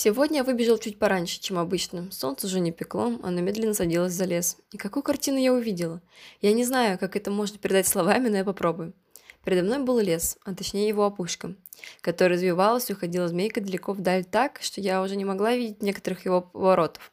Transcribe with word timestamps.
Сегодня 0.00 0.36
я 0.36 0.44
выбежал 0.44 0.78
чуть 0.78 0.96
пораньше, 0.96 1.40
чем 1.40 1.58
обычно. 1.58 2.08
Солнце 2.12 2.46
уже 2.46 2.60
не 2.60 2.70
пекло, 2.70 3.18
оно 3.20 3.40
медленно 3.40 3.74
садилось 3.74 4.12
за 4.12 4.26
лес. 4.26 4.56
И 4.70 4.76
какую 4.76 5.02
картину 5.02 5.38
я 5.38 5.52
увидела? 5.52 6.00
Я 6.40 6.52
не 6.52 6.64
знаю, 6.64 7.00
как 7.00 7.16
это 7.16 7.32
можно 7.32 7.58
передать 7.58 7.88
словами, 7.88 8.28
но 8.28 8.36
я 8.36 8.44
попробую. 8.44 8.92
Передо 9.44 9.64
мной 9.64 9.80
был 9.80 9.98
лес, 9.98 10.38
а 10.44 10.54
точнее 10.54 10.86
его 10.86 11.04
опушка, 11.04 11.56
которая 12.00 12.36
развивалась 12.36 12.88
и 12.88 12.92
уходила 12.92 13.26
змейкой 13.26 13.64
далеко 13.64 13.92
вдаль 13.92 14.24
так, 14.24 14.60
что 14.62 14.80
я 14.80 15.02
уже 15.02 15.16
не 15.16 15.24
могла 15.24 15.56
видеть 15.56 15.82
некоторых 15.82 16.24
его 16.24 16.42
поворотов. 16.42 17.10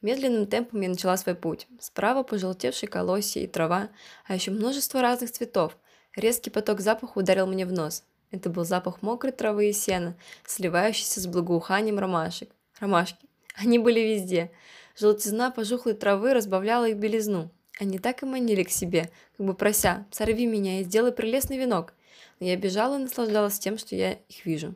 Медленным 0.00 0.46
темпом 0.46 0.80
я 0.80 0.88
начала 0.88 1.18
свой 1.18 1.34
путь. 1.34 1.66
Справа 1.80 2.22
пожелтевшие 2.22 2.88
колосья 2.88 3.42
и 3.42 3.46
трава, 3.46 3.90
а 4.26 4.34
еще 4.34 4.52
множество 4.52 5.02
разных 5.02 5.32
цветов. 5.32 5.76
Резкий 6.16 6.48
поток 6.48 6.80
запаха 6.80 7.18
ударил 7.18 7.46
мне 7.46 7.66
в 7.66 7.72
нос. 7.72 8.04
Это 8.30 8.50
был 8.50 8.64
запах 8.64 9.02
мокрой 9.02 9.32
травы 9.32 9.70
и 9.70 9.72
сена, 9.72 10.16
сливающийся 10.46 11.20
с 11.20 11.26
благоуханием 11.26 11.98
ромашек. 11.98 12.50
Ромашки. 12.80 13.26
Они 13.54 13.78
были 13.78 14.00
везде. 14.00 14.50
Желтизна 14.98 15.50
пожухлой 15.50 15.94
травы 15.94 16.34
разбавляла 16.34 16.88
их 16.88 16.96
белизну. 16.96 17.50
Они 17.78 17.98
так 17.98 18.22
и 18.22 18.26
манили 18.26 18.62
к 18.62 18.70
себе, 18.70 19.10
как 19.36 19.46
бы 19.46 19.54
прося 19.54 20.06
«сорви 20.10 20.46
меня 20.46 20.80
и 20.80 20.84
сделай 20.84 21.12
прелестный 21.12 21.58
венок». 21.58 21.94
Но 22.40 22.46
я 22.46 22.56
бежала 22.56 22.96
и 22.98 23.02
наслаждалась 23.02 23.58
тем, 23.58 23.78
что 23.78 23.94
я 23.94 24.12
их 24.12 24.44
вижу. 24.46 24.74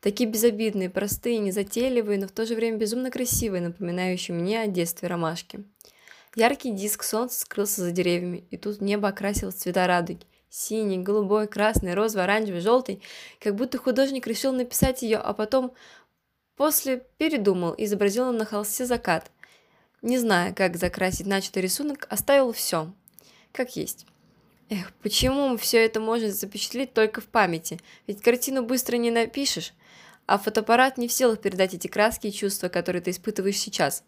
Такие 0.00 0.28
безобидные, 0.28 0.90
простые, 0.90 1.38
незатейливые, 1.38 2.18
но 2.20 2.28
в 2.28 2.32
то 2.32 2.46
же 2.46 2.54
время 2.54 2.76
безумно 2.76 3.10
красивые, 3.10 3.60
напоминающие 3.62 4.36
мне 4.36 4.60
о 4.60 4.66
детстве 4.68 5.08
ромашки. 5.08 5.64
Яркий 6.36 6.70
диск 6.70 7.02
солнца 7.02 7.40
скрылся 7.40 7.80
за 7.80 7.90
деревьями, 7.90 8.44
и 8.50 8.56
тут 8.56 8.80
небо 8.80 9.08
окрасилось 9.08 9.54
цвета 9.54 9.86
радуги. 9.86 10.26
Синий, 10.48 10.98
голубой, 10.98 11.48
красный, 11.48 11.94
розовый, 11.94 12.24
оранжевый, 12.24 12.60
желтый. 12.60 13.02
Как 13.40 13.54
будто 13.54 13.78
художник 13.78 14.26
решил 14.26 14.52
написать 14.52 15.02
ее, 15.02 15.18
а 15.18 15.32
потом 15.34 15.74
после 16.56 17.04
передумал 17.18 17.72
и 17.72 17.84
изобразил 17.84 18.32
на 18.32 18.44
холсте 18.44 18.86
закат. 18.86 19.30
Не 20.02 20.18
зная, 20.18 20.52
как 20.52 20.76
закрасить 20.76 21.26
начатый 21.26 21.62
рисунок, 21.62 22.06
оставил 22.10 22.52
все, 22.52 22.92
как 23.52 23.76
есть. 23.76 24.06
Эх, 24.68 24.92
почему 25.02 25.56
все 25.56 25.84
это 25.84 26.00
можно 26.00 26.30
запечатлеть 26.30 26.92
только 26.92 27.20
в 27.20 27.26
памяти? 27.26 27.78
Ведь 28.06 28.20
картину 28.20 28.64
быстро 28.64 28.96
не 28.96 29.10
напишешь, 29.10 29.72
а 30.26 30.38
фотоаппарат 30.38 30.98
не 30.98 31.06
в 31.06 31.12
силах 31.12 31.40
передать 31.40 31.74
эти 31.74 31.86
краски 31.86 32.28
и 32.28 32.32
чувства, 32.32 32.68
которые 32.68 33.00
ты 33.00 33.10
испытываешь 33.10 33.58
сейчас. 33.58 34.02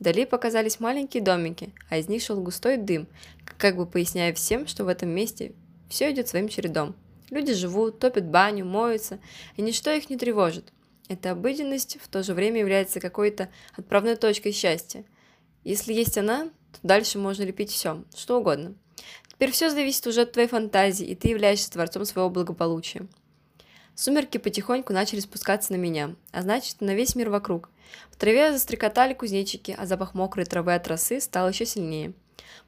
Вдали 0.00 0.26
показались 0.26 0.80
маленькие 0.80 1.22
домики, 1.22 1.72
а 1.88 1.98
из 1.98 2.08
них 2.08 2.22
шел 2.22 2.40
густой 2.40 2.76
дым, 2.76 3.06
как 3.58 3.76
бы 3.76 3.86
поясняя 3.86 4.34
всем, 4.34 4.66
что 4.66 4.84
в 4.84 4.88
этом 4.88 5.10
месте 5.10 5.52
все 5.92 6.10
идет 6.10 6.26
своим 6.26 6.48
чередом. 6.48 6.96
Люди 7.30 7.52
живут, 7.52 7.98
топят 7.98 8.26
баню, 8.26 8.64
моются, 8.64 9.20
и 9.56 9.62
ничто 9.62 9.90
их 9.92 10.10
не 10.10 10.16
тревожит. 10.16 10.72
Эта 11.08 11.32
обыденность 11.32 11.98
в 12.00 12.08
то 12.08 12.22
же 12.22 12.34
время 12.34 12.60
является 12.60 12.98
какой-то 12.98 13.50
отправной 13.76 14.16
точкой 14.16 14.52
счастья. 14.52 15.04
Если 15.64 15.92
есть 15.92 16.16
она, 16.16 16.46
то 16.72 16.78
дальше 16.82 17.18
можно 17.18 17.42
лепить 17.42 17.70
все, 17.70 18.04
что 18.16 18.38
угодно. 18.38 18.74
Теперь 19.28 19.50
все 19.50 19.70
зависит 19.70 20.06
уже 20.06 20.22
от 20.22 20.32
твоей 20.32 20.48
фантазии, 20.48 21.06
и 21.06 21.14
ты 21.14 21.28
являешься 21.28 21.70
творцом 21.70 22.04
своего 22.04 22.30
благополучия. 22.30 23.06
Сумерки 23.94 24.38
потихоньку 24.38 24.92
начали 24.92 25.20
спускаться 25.20 25.72
на 25.72 25.76
меня, 25.76 26.14
а 26.30 26.42
значит, 26.42 26.80
на 26.80 26.94
весь 26.94 27.14
мир 27.14 27.28
вокруг. 27.28 27.68
В 28.10 28.16
траве 28.16 28.52
застрекотали 28.52 29.12
кузнечики, 29.12 29.74
а 29.76 29.84
запах 29.84 30.14
мокрой 30.14 30.46
травы 30.46 30.74
от 30.74 30.88
росы 30.88 31.20
стал 31.20 31.50
еще 31.50 31.66
сильнее. 31.66 32.14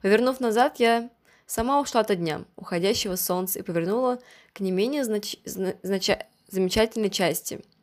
Повернув 0.03 0.41
назад, 0.41 0.81
я 0.81 1.11
Сама 1.47 1.81
ушла 1.81 2.01
от 2.01 2.17
дня, 2.17 2.45
уходящего 2.57 3.17
солнца, 3.17 3.59
и 3.59 3.63
повернула 3.63 4.19
к 4.53 4.61
не 4.61 4.71
менее 4.71 5.05
знач... 5.05 5.37
Знач... 5.45 6.11
замечательной 6.49 7.11
части– 7.11 7.61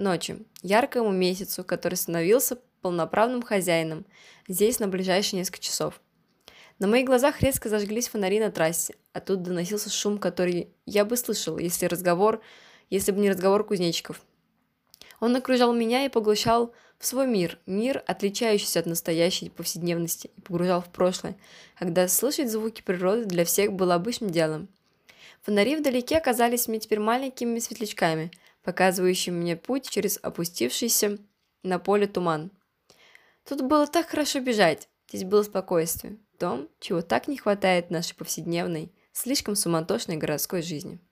ночи, 0.00 0.38
яркому 0.62 1.10
месяцу, 1.10 1.62
который 1.62 1.94
становился 1.94 2.58
полноправным 2.80 3.42
хозяином 3.42 4.06
здесь 4.48 4.80
на 4.80 4.88
ближайшие 4.88 5.38
несколько 5.38 5.60
часов. 5.60 6.00
На 6.78 6.86
моих 6.86 7.06
глазах 7.06 7.42
резко 7.42 7.68
зажглись 7.68 8.08
фонари 8.08 8.40
на 8.40 8.50
трассе, 8.50 8.94
оттуда 9.12 9.44
доносился 9.44 9.90
шум, 9.90 10.18
который 10.18 10.70
я 10.86 11.04
бы 11.04 11.16
слышал, 11.16 11.58
если 11.58 11.86
разговор, 11.86 12.40
если 12.88 13.12
бы 13.12 13.20
не 13.20 13.30
разговор 13.30 13.64
кузнечиков. 13.64 14.22
Он 15.20 15.36
окружал 15.36 15.72
меня 15.72 16.04
и 16.04 16.08
поглощал 16.08 16.72
в 16.98 17.06
свой 17.06 17.26
мир, 17.26 17.58
мир, 17.66 18.02
отличающийся 18.06 18.80
от 18.80 18.86
настоящей 18.86 19.50
повседневности, 19.50 20.30
и 20.36 20.40
погружал 20.40 20.80
в 20.80 20.88
прошлое, 20.88 21.36
когда 21.78 22.08
слышать 22.08 22.50
звуки 22.50 22.82
природы 22.82 23.24
для 23.24 23.44
всех 23.44 23.72
было 23.72 23.94
обычным 23.94 24.30
делом. 24.30 24.68
Фонари 25.42 25.76
вдалеке 25.76 26.18
оказались 26.18 26.68
мне 26.68 26.78
теперь 26.78 27.00
маленькими 27.00 27.58
светлячками, 27.58 28.30
показывающими 28.62 29.34
мне 29.34 29.56
путь 29.56 29.88
через 29.88 30.18
опустившийся 30.22 31.18
на 31.62 31.78
поле 31.78 32.06
туман. 32.06 32.50
Тут 33.48 33.62
было 33.62 33.86
так 33.86 34.08
хорошо 34.08 34.40
бежать, 34.40 34.88
здесь 35.08 35.24
было 35.24 35.42
спокойствие, 35.42 36.18
том, 36.38 36.68
чего 36.78 37.02
так 37.02 37.26
не 37.26 37.36
хватает 37.36 37.90
нашей 37.90 38.14
повседневной, 38.14 38.92
слишком 39.12 39.56
суматошной 39.56 40.16
городской 40.16 40.62
жизни. 40.62 41.00